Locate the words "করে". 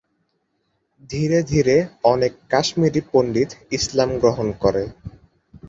4.59-4.83